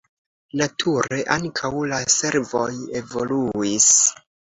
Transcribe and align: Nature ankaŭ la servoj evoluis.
Nature 0.59 1.19
ankaŭ 1.35 1.69
la 1.91 1.99
servoj 2.13 2.63
evoluis. 3.01 3.91